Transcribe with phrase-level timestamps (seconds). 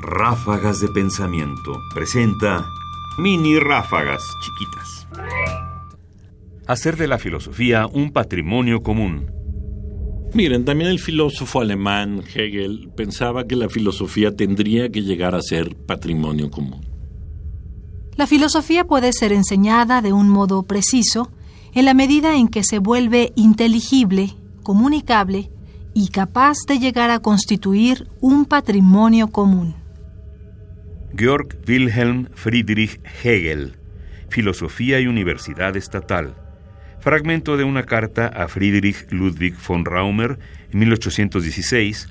[0.00, 2.66] Ráfagas de Pensamiento presenta
[3.18, 5.06] mini ráfagas chiquitas.
[6.66, 9.30] Hacer de la filosofía un patrimonio común.
[10.34, 15.76] Miren, también el filósofo alemán Hegel pensaba que la filosofía tendría que llegar a ser
[15.76, 16.84] patrimonio común.
[18.16, 21.30] La filosofía puede ser enseñada de un modo preciso
[21.72, 25.50] en la medida en que se vuelve inteligible, comunicable
[25.94, 29.83] y capaz de llegar a constituir un patrimonio común.
[31.16, 33.76] Georg Wilhelm Friedrich Hegel,
[34.30, 36.34] Filosofía y Universidad Estatal.
[36.98, 40.38] Fragmento de una carta a Friedrich Ludwig von Raumer
[40.72, 42.08] en 1816,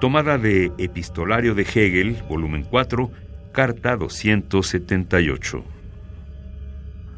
[0.00, 3.10] tomada de Epistolario de Hegel, volumen 4,
[3.50, 5.64] carta 278.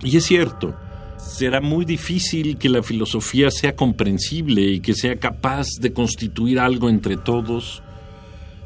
[0.04, 0.74] Y es cierto,
[1.18, 6.88] será muy difícil que la filosofía sea comprensible y que sea capaz de constituir algo
[6.88, 7.82] entre todos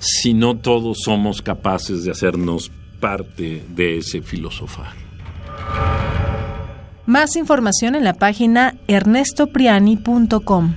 [0.01, 4.95] si no todos somos capaces de hacernos parte de ese filosofar.
[7.07, 10.75] Más información en la página ernestopriani.com.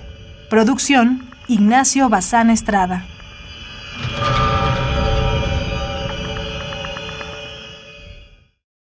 [0.49, 3.05] Producción Ignacio Bazán Estrada.